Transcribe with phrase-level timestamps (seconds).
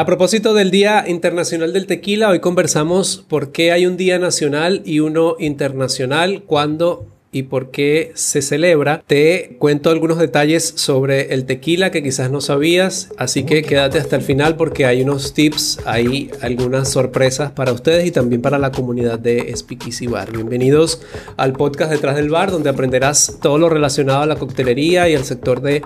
[0.00, 4.80] A propósito del Día Internacional del Tequila, hoy conversamos por qué hay un Día Nacional
[4.86, 9.04] y uno internacional, cuándo y por qué se celebra.
[9.06, 14.16] Te cuento algunos detalles sobre el tequila que quizás no sabías, así que quédate hasta
[14.16, 18.72] el final porque hay unos tips, hay algunas sorpresas para ustedes y también para la
[18.72, 20.32] comunidad de Speakeasy Bar.
[20.32, 21.02] Bienvenidos
[21.36, 25.24] al podcast Detrás del Bar, donde aprenderás todo lo relacionado a la coctelería y al
[25.24, 25.82] sector de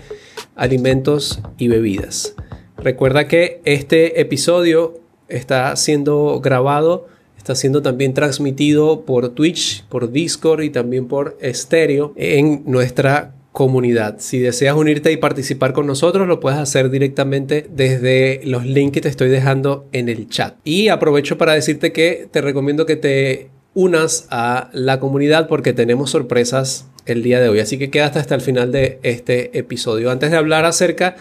[0.54, 2.36] alimentos y bebidas.
[2.84, 7.08] Recuerda que este episodio está siendo grabado
[7.44, 14.16] Está siendo también transmitido por Twitch, por Discord y también por Stereo en nuestra comunidad.
[14.18, 19.00] Si deseas unirte y participar con nosotros, lo puedes hacer directamente desde los links que
[19.02, 20.54] te estoy dejando en el chat.
[20.64, 26.12] Y aprovecho para decirte que te recomiendo que te unas a la comunidad porque tenemos
[26.12, 27.58] sorpresas el día de hoy.
[27.58, 30.10] Así que quédate hasta el final de este episodio.
[30.10, 31.16] Antes de hablar acerca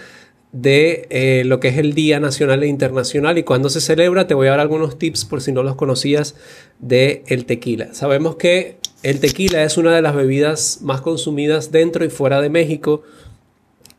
[0.53, 4.27] de eh, lo que es el Día Nacional e Internacional y cuando se celebra.
[4.27, 6.35] Te voy a dar algunos tips por si no los conocías
[6.79, 7.93] de el tequila.
[7.93, 12.49] Sabemos que el tequila es una de las bebidas más consumidas dentro y fuera de
[12.49, 13.03] México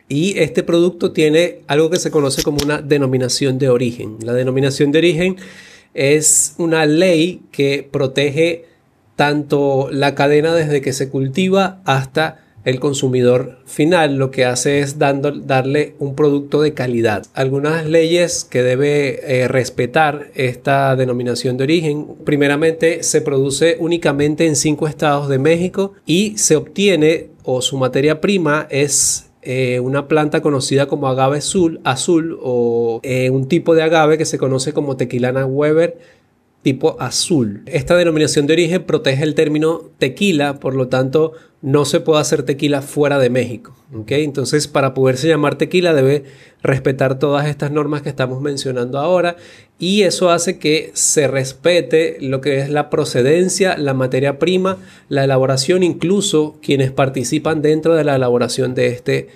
[0.08, 4.18] y este producto tiene algo que se conoce como una denominación de origen.
[4.22, 5.36] La denominación de origen
[5.92, 8.66] es una ley que protege
[9.16, 14.98] tanto la cadena desde que se cultiva hasta el consumidor final lo que hace es
[14.98, 17.26] dando, darle un producto de calidad.
[17.34, 24.56] Algunas leyes que debe eh, respetar esta denominación de origen, primeramente se produce únicamente en
[24.56, 30.40] cinco estados de México y se obtiene o su materia prima es eh, una planta
[30.40, 35.44] conocida como agave azul, o eh, un tipo de agave que se conoce como tequilana
[35.44, 35.98] Weber
[36.64, 37.62] tipo azul.
[37.66, 42.42] Esta denominación de origen protege el término tequila, por lo tanto no se puede hacer
[42.42, 43.76] tequila fuera de México.
[44.08, 46.24] Entonces para poderse llamar tequila debe
[46.62, 49.36] respetar todas estas normas que estamos mencionando ahora
[49.78, 54.78] y eso hace que se respete lo que es la procedencia, la materia prima,
[55.10, 59.28] la elaboración, incluso quienes participan dentro de la elaboración de este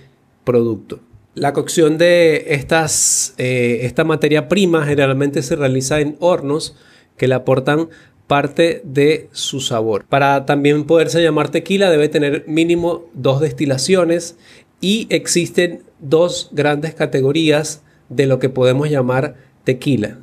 [0.44, 1.00] producto.
[1.34, 6.74] La cocción de estas, eh, esta materia prima generalmente se realiza en hornos
[7.18, 7.88] que le aportan
[8.26, 10.04] parte de su sabor.
[10.08, 14.36] Para también poderse llamar tequila debe tener mínimo dos destilaciones
[14.80, 19.34] y existen dos grandes categorías de lo que podemos llamar
[19.64, 20.18] tequila.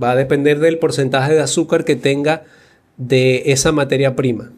[0.00, 2.44] Va a depender del porcentaje de azúcar que tenga
[2.96, 4.52] de esa materia prima.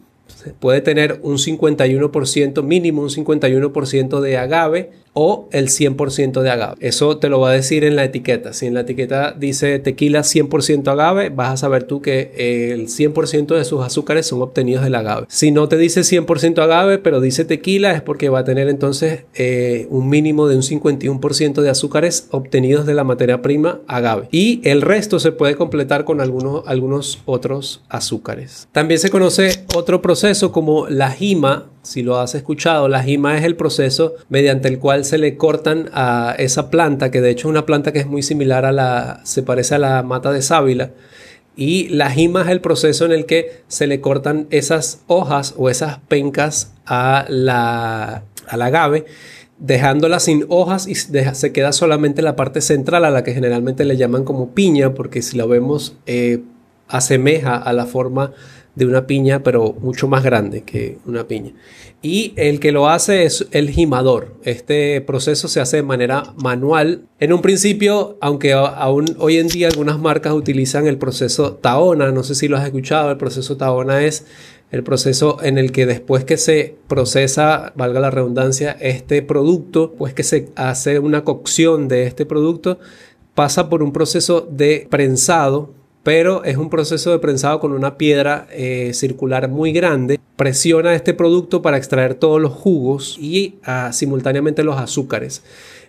[0.59, 6.75] Puede tener un 51% mínimo, un 51% de agave o el 100% de agave.
[6.79, 8.53] Eso te lo va a decir en la etiqueta.
[8.53, 12.31] Si en la etiqueta dice tequila 100% agave, vas a saber tú que
[12.73, 15.25] el 100% de sus azúcares son obtenidos del agave.
[15.29, 19.25] Si no te dice 100% agave, pero dice tequila, es porque va a tener entonces
[19.35, 24.27] eh, un mínimo de un 51% de azúcares obtenidos de la materia prima agave.
[24.31, 28.67] Y el resto se puede completar con algunos, algunos otros azúcares.
[28.71, 33.43] También se conoce otro proceso como la jima si lo has escuchado, la jima es
[33.43, 37.51] el proceso mediante el cual se le cortan a esa planta, que de hecho es
[37.51, 40.91] una planta que es muy similar a la, se parece a la mata de sábila.
[41.55, 45.69] Y la jima es el proceso en el que se le cortan esas hojas o
[45.69, 49.05] esas pencas a la, a la agave,
[49.59, 53.97] dejándola sin hojas y se queda solamente la parte central a la que generalmente le
[53.97, 56.41] llaman como piña, porque si la vemos eh,
[56.87, 58.31] asemeja a la forma
[58.75, 61.53] de una piña, pero mucho más grande que una piña.
[62.01, 64.35] Y el que lo hace es el gimador.
[64.43, 67.05] Este proceso se hace de manera manual.
[67.19, 72.23] En un principio, aunque aún hoy en día algunas marcas utilizan el proceso Taona, no
[72.23, 74.25] sé si lo has escuchado, el proceso Taona es
[74.71, 80.15] el proceso en el que después que se procesa, valga la redundancia, este producto, pues
[80.15, 82.79] que se hace una cocción de este producto,
[83.35, 88.47] pasa por un proceso de prensado pero es un proceso de prensado con una piedra
[88.51, 90.19] eh, circular muy grande.
[90.35, 95.43] Presiona este producto para extraer todos los jugos y ah, simultáneamente los azúcares.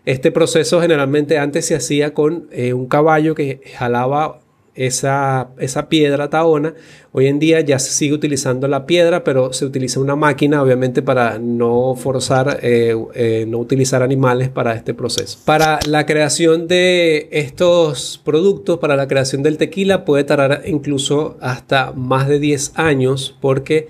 [0.07, 4.41] Este proceso generalmente antes se hacía con eh, un caballo que jalaba
[4.74, 6.74] esa, esa piedra taona.
[7.12, 11.00] Hoy en día ya se sigue utilizando la piedra, pero se utiliza una máquina, obviamente,
[11.00, 15.38] para no forzar, eh, eh, no utilizar animales para este proceso.
[15.44, 21.92] Para la creación de estos productos, para la creación del tequila, puede tardar incluso hasta
[21.92, 23.88] más de 10 años, porque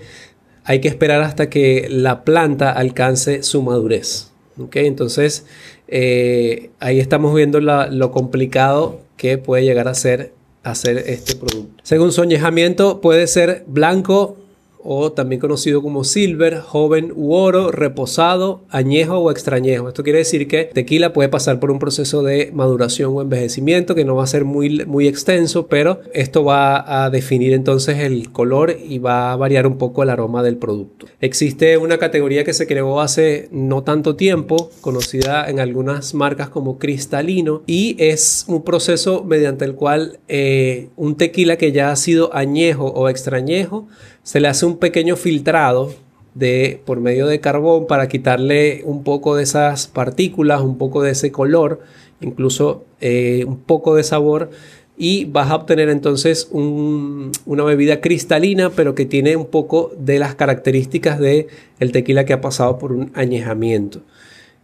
[0.63, 4.31] hay que esperar hasta que la planta alcance su madurez.
[4.59, 4.85] ¿okay?
[4.85, 5.45] Entonces,
[5.87, 10.34] eh, ahí estamos viendo lo complicado que puede llegar a ser
[10.65, 11.81] hacer este producto.
[11.83, 14.37] Según su añejamiento puede ser blanco
[14.85, 19.87] o también conocido como silver, joven u oro, reposado, añejo o extrañejo.
[19.87, 24.05] Esto quiere decir que tequila puede pasar por un proceso de maduración o envejecimiento que
[24.05, 28.77] no va a ser muy, muy extenso, pero esto va a definir entonces el color
[28.87, 31.07] y va a variar un poco el aroma del producto.
[31.19, 36.77] Existe una categoría que se creó hace no tanto tiempo, conocida en algunas marcas como
[36.77, 42.33] cristalino, y es un proceso mediante el cual eh, un tequila que ya ha sido
[42.35, 43.87] añejo o extrañejo,
[44.23, 45.93] se le hace un pequeño filtrado
[46.33, 51.11] de, por medio de carbón para quitarle un poco de esas partículas, un poco de
[51.11, 51.81] ese color,
[52.21, 54.49] incluso eh, un poco de sabor
[54.97, 60.35] y vas a obtener entonces una bebida cristalina pero que tiene un poco de las
[60.35, 61.47] características de
[61.79, 64.01] el tequila que ha pasado por un añejamiento.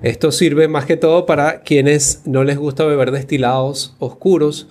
[0.02, 4.68] Esto sirve más que todo para quienes no les gusta beber destilados oscuros,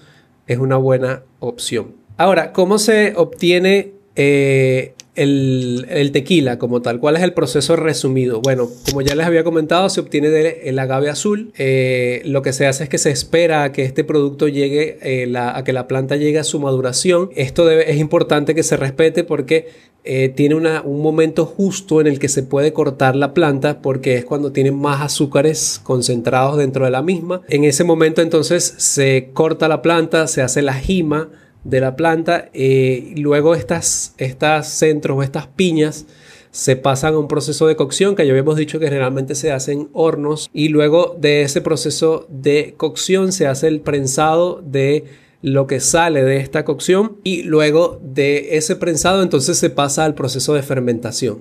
[0.47, 1.95] es una buena opción.
[2.17, 6.99] Ahora, ¿cómo se obtiene eh, el, tequila como tal.
[6.99, 8.41] ¿Cuál es el proceso resumido?
[8.41, 11.53] Bueno, como ya les había comentado, se obtiene del agave azul.
[11.59, 15.33] Eh, lo que se hace es que se espera a que este producto llegue, eh,
[15.37, 17.31] a que la planta llegue a su maduración.
[17.37, 19.91] Esto es importante que se respete porque
[20.35, 24.51] tiene un momento justo en el que se puede cortar la planta porque es cuando
[24.51, 27.43] tiene más azúcares concentrados dentro de la misma.
[27.49, 31.29] En ese momento entonces se corta la planta, se hace la jima
[31.65, 32.49] de la planta.
[32.53, 36.07] Eh, luego estas, estas centros o estas piñas
[36.51, 39.73] se pasan a un proceso de cocción que ya habíamos dicho que generalmente se hace
[39.73, 45.05] en hornos y luego de ese proceso de cocción se hace el prensado de
[45.43, 50.15] lo que sale de esta cocción y luego de ese prensado entonces se pasa al
[50.15, 51.39] proceso de fermentación.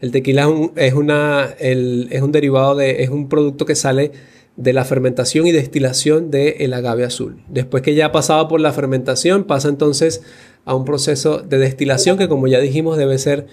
[0.00, 4.12] El tequila es un, es una, es un derivado de, es un producto que sale
[4.56, 7.42] de la fermentación y destilación del agave azul.
[7.48, 10.22] Después que ya ha pasado por la fermentación, pasa entonces
[10.64, 13.46] a un proceso de destilación que como ya dijimos debe ser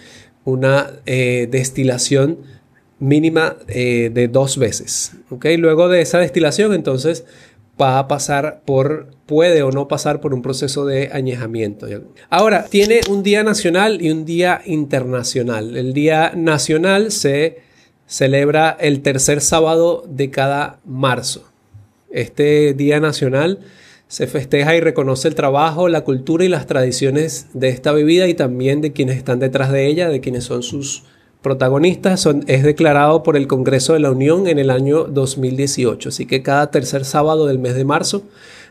[0.46, 2.40] una eh, destilación
[3.00, 5.14] mínima eh, de dos veces.
[5.30, 5.58] ¿okay?
[5.58, 7.26] Luego de esa destilación entonces
[7.82, 11.88] va a pasar por, puede o no pasar por un proceso de añejamiento.
[12.30, 15.76] Ahora, tiene un día nacional y un día internacional.
[15.76, 17.71] El día nacional se
[18.12, 21.46] celebra el tercer sábado de cada marzo.
[22.10, 23.60] Este Día Nacional
[24.10, 28.34] se festeja y reconoce el trabajo, la cultura y las tradiciones de esta bebida y
[28.34, 31.04] también de quienes están detrás de ella, de quienes son sus
[31.42, 32.28] protagonistas.
[32.48, 36.10] es declarado por el Congreso de la Unión en el año 2018.
[36.10, 38.24] Así que cada tercer sábado del mes de marzo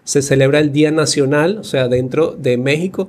[0.05, 3.09] se celebra el Día Nacional, o sea, dentro de México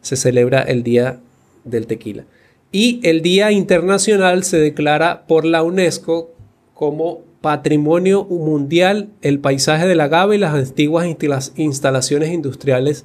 [0.00, 1.18] se celebra el Día
[1.64, 2.24] del Tequila.
[2.72, 6.32] Y el Día Internacional se declara por la UNESCO
[6.72, 11.06] como Patrimonio Mundial el paisaje del agave y las antiguas
[11.56, 13.04] instalaciones industriales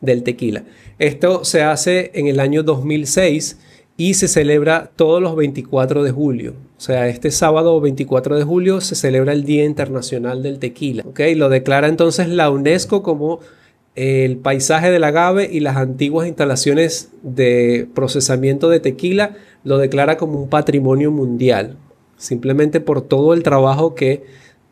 [0.00, 0.64] del tequila.
[1.00, 3.58] Esto se hace en el año 2006
[3.96, 6.54] y se celebra todos los 24 de julio.
[6.78, 11.02] O sea, este sábado 24 de julio se celebra el Día Internacional del Tequila.
[11.06, 11.34] ¿okay?
[11.34, 13.40] Lo declara entonces la UNESCO como
[13.94, 20.40] el paisaje del agave y las antiguas instalaciones de procesamiento de tequila lo declara como
[20.40, 21.76] un patrimonio mundial,
[22.16, 24.24] simplemente por todo el trabajo que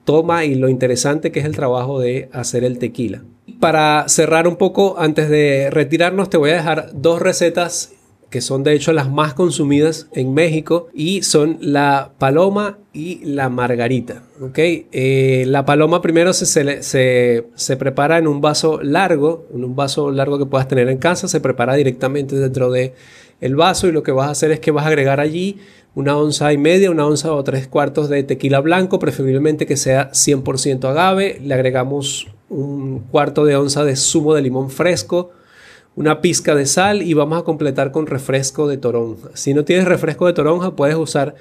[0.05, 3.23] toma y lo interesante que es el trabajo de hacer el tequila.
[3.61, 7.93] Para cerrar un poco, antes de retirarnos, te voy a dejar dos recetas
[8.31, 13.49] que son de hecho las más consumidas en México y son la paloma y la
[13.49, 14.23] margarita.
[14.57, 20.11] Eh, la paloma primero se, se, se, prepara en un vaso largo, en un vaso
[20.11, 22.95] largo que puedas tener en casa, se prepara directamente dentro de
[23.55, 25.59] vaso y lo que vas a hacer es que vas a agregar allí
[25.95, 30.11] una onza y media, una onza o tres cuartos de tequila blanco, preferiblemente que sea
[30.13, 35.31] 100% agave, le agregamos un cuarto de onza de zumo de limón fresco,
[35.99, 39.31] una pizca de sal y vamos a completar con refresco de toronja.
[39.35, 41.35] Si no tienes refresco de toronja, puedes usar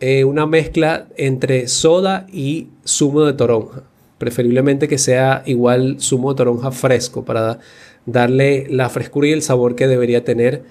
[0.00, 3.82] eh, una mezcla entre soda y zumo de toronja.
[4.16, 7.58] Preferiblemente que sea igual zumo de toronja fresco para
[8.06, 10.62] darle la frescura y el sabor que debería tener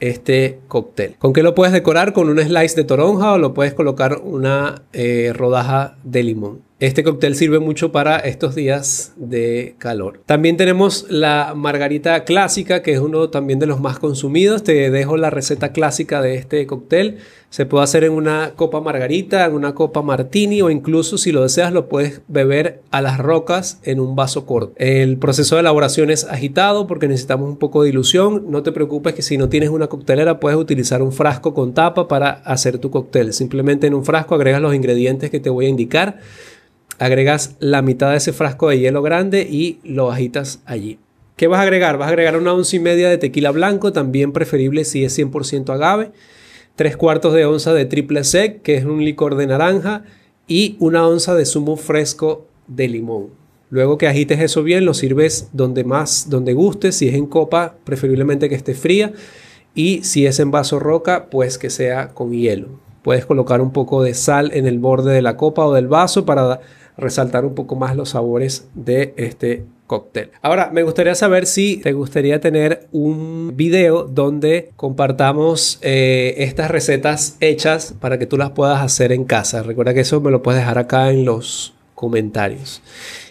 [0.00, 1.14] este cóctel.
[1.20, 2.12] ¿Con qué lo puedes decorar?
[2.12, 6.65] Con un slice de toronja o lo puedes colocar una eh, rodaja de limón.
[6.78, 10.20] Este cóctel sirve mucho para estos días de calor.
[10.26, 14.62] También tenemos la margarita clásica, que es uno también de los más consumidos.
[14.62, 17.16] Te dejo la receta clásica de este cóctel.
[17.48, 21.42] Se puede hacer en una copa margarita, en una copa martini o incluso si lo
[21.42, 24.74] deseas lo puedes beber a las rocas en un vaso corto.
[24.76, 28.50] El proceso de elaboración es agitado porque necesitamos un poco de dilución.
[28.50, 32.06] No te preocupes que si no tienes una coctelera puedes utilizar un frasco con tapa
[32.06, 33.32] para hacer tu cóctel.
[33.32, 36.18] Simplemente en un frasco agregas los ingredientes que te voy a indicar
[36.98, 40.98] agregas la mitad de ese frasco de hielo grande y lo agitas allí.
[41.36, 41.98] ¿Qué vas a agregar?
[41.98, 45.68] Vas a agregar una onza y media de tequila blanco, también preferible si es 100%
[45.70, 46.12] agave,
[46.76, 50.04] tres cuartos de onza de triple sec, que es un licor de naranja,
[50.48, 53.30] y una onza de zumo fresco de limón.
[53.68, 56.92] Luego que agites eso bien, lo sirves donde más, donde guste.
[56.92, 59.12] Si es en copa, preferiblemente que esté fría.
[59.74, 62.68] Y si es en vaso roca, pues que sea con hielo.
[63.02, 66.24] Puedes colocar un poco de sal en el borde de la copa o del vaso
[66.24, 66.60] para
[66.96, 70.30] resaltar un poco más los sabores de este cóctel.
[70.42, 77.36] Ahora, me gustaría saber si te gustaría tener un video donde compartamos eh, estas recetas
[77.40, 79.62] hechas para que tú las puedas hacer en casa.
[79.62, 82.82] Recuerda que eso me lo puedes dejar acá en los comentarios.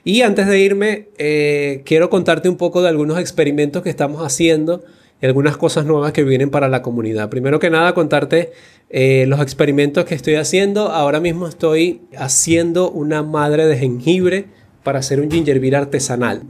[0.03, 4.83] Y antes de irme, eh, quiero contarte un poco de algunos experimentos que estamos haciendo
[5.25, 7.29] algunas cosas nuevas que vienen para la comunidad.
[7.29, 8.51] Primero que nada, contarte
[8.89, 10.89] eh, los experimentos que estoy haciendo.
[10.89, 14.45] Ahora mismo estoy haciendo una madre de jengibre
[14.83, 16.43] para hacer un ginger beer artesanal,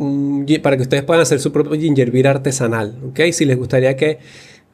[0.61, 3.31] para que ustedes puedan hacer su propio ginger beer artesanal, ¿ok?
[3.31, 4.19] Si les gustaría que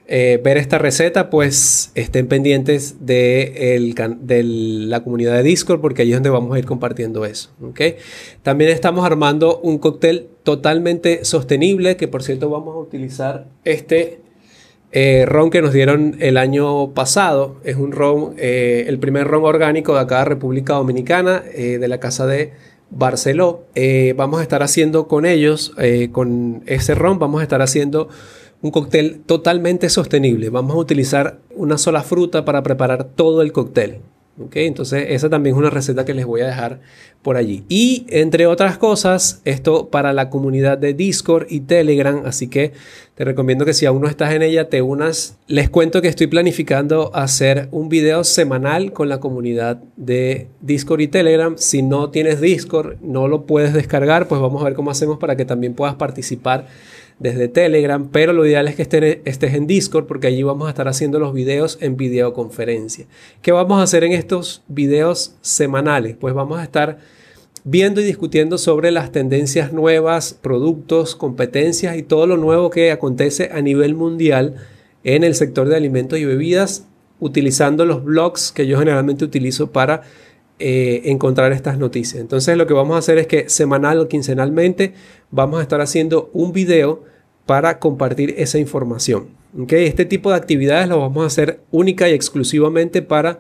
[0.08, 6.15] eh, ver esta receta, pues estén pendientes de, la comunidad de Discord porque ahí es
[6.15, 7.51] donde vamos a ir compartiendo eso.
[8.43, 14.20] También estamos armando un cóctel totalmente sostenible, que por cierto vamos a utilizar este
[14.91, 17.55] eh, ron que nos dieron el año pasado.
[17.63, 22.25] Es un ron, eh, el primer ron orgánico de acá, República Dominicana, de la casa
[22.25, 22.51] de
[22.89, 23.63] Barceló.
[24.17, 25.74] Vamos a estar haciendo con ellos,
[26.12, 28.10] con ese ron, vamos a estar haciendo
[28.61, 30.49] un cóctel totalmente sostenible.
[30.49, 33.99] Vamos a utilizar una sola fruta para preparar todo el cóctel.
[34.53, 36.79] Entonces esa también es una receta que les voy a dejar
[37.21, 37.63] por allí.
[37.69, 42.71] Y entre otras cosas, esto para la comunidad de Discord y Telegram, así que
[43.15, 45.37] te recomiendo que si aún no estás en ella, te unas.
[45.47, 51.07] Les cuento que estoy planificando hacer un video semanal con la comunidad de Discord y
[51.07, 51.55] Telegram.
[51.57, 55.35] Si no tienes Discord, no lo puedes descargar, pues vamos a ver cómo hacemos para
[55.35, 56.67] que también puedas participar
[57.21, 60.87] desde Telegram, pero lo ideal es que estés en Discord porque allí vamos a estar
[60.87, 63.05] haciendo los videos en videoconferencia.
[63.43, 66.15] ¿Qué vamos a hacer en estos videos semanales?
[66.19, 66.97] Pues vamos a estar
[67.63, 73.51] viendo y discutiendo sobre las tendencias nuevas, productos, competencias y todo lo nuevo que acontece
[73.53, 74.55] a nivel mundial
[75.03, 76.87] en el sector de alimentos y bebidas,
[77.19, 80.01] utilizando los blogs que yo generalmente utilizo para
[80.57, 82.19] eh, encontrar estas noticias.
[82.19, 84.93] Entonces lo que vamos a hacer es que semanal o quincenalmente
[85.31, 87.03] vamos a estar haciendo un video
[87.45, 89.29] para compartir esa información.
[89.59, 89.85] ¿okay?
[89.85, 93.39] Este tipo de actividades lo vamos a hacer única y exclusivamente para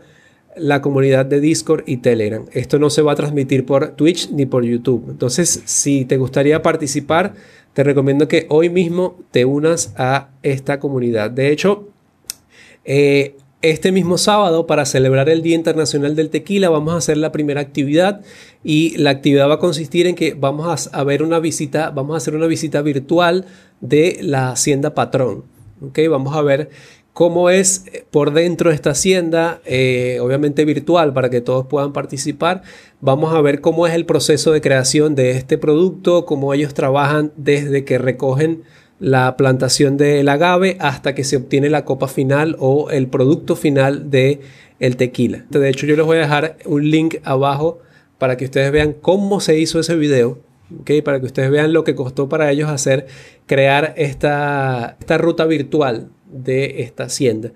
[0.57, 2.45] la comunidad de Discord y Telegram.
[2.51, 5.05] Esto no se va a transmitir por Twitch ni por YouTube.
[5.09, 7.35] Entonces, si te gustaría participar,
[7.73, 11.31] te recomiendo que hoy mismo te unas a esta comunidad.
[11.31, 11.87] De hecho,
[12.83, 17.31] eh, este mismo sábado, para celebrar el Día Internacional del Tequila, vamos a hacer la
[17.31, 18.21] primera actividad
[18.63, 22.17] y la actividad va a consistir en que vamos a, ver una visita, vamos a
[22.17, 23.45] hacer una visita virtual
[23.79, 25.43] de la Hacienda Patrón.
[25.81, 26.07] ¿okay?
[26.07, 26.69] Vamos a ver
[27.13, 32.63] cómo es por dentro esta hacienda, eh, obviamente virtual para que todos puedan participar.
[32.99, 37.31] Vamos a ver cómo es el proceso de creación de este producto, cómo ellos trabajan
[37.35, 38.63] desde que recogen
[39.01, 44.11] la plantación del agave hasta que se obtiene la copa final o el producto final
[44.11, 44.39] de
[44.79, 45.43] el tequila.
[45.49, 47.79] De hecho, yo les voy a dejar un link abajo
[48.19, 50.37] para que ustedes vean cómo se hizo ese video,
[50.81, 51.01] ¿okay?
[51.01, 53.07] para que ustedes vean lo que costó para ellos hacer,
[53.47, 57.53] crear esta, esta ruta virtual de esta hacienda.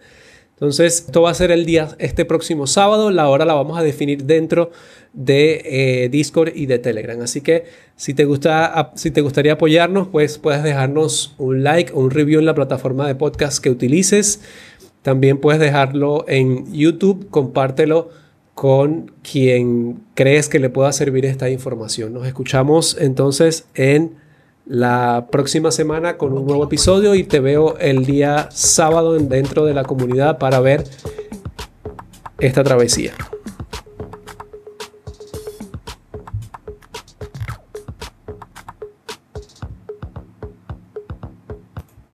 [0.56, 3.84] Entonces, esto va a ser el día, este próximo sábado, la hora la vamos a
[3.84, 4.72] definir dentro
[5.12, 7.22] de eh, Discord y de Telegram.
[7.22, 7.66] Así que
[7.98, 12.40] si te, gusta, si te gustaría apoyarnos, pues puedes dejarnos un like o un review
[12.40, 14.42] en la plataforma de podcast que utilices.
[15.02, 18.10] También puedes dejarlo en YouTube, compártelo
[18.54, 22.14] con quien crees que le pueda servir esta información.
[22.14, 24.16] Nos escuchamos entonces en
[24.66, 29.74] la próxima semana con un nuevo episodio y te veo el día sábado dentro de
[29.74, 30.84] la comunidad para ver
[32.40, 33.14] esta travesía.